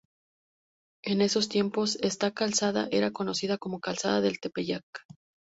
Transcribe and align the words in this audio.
En 1.03 1.21
esos 1.21 1.47
tiempos 1.47 1.97
esta 2.01 2.31
calzada 2.31 2.87
era 2.89 3.11
conocida 3.11 3.59
como 3.59 3.79
Calzada 3.79 4.19
del 4.19 4.39
Tepeyac. 4.39 4.83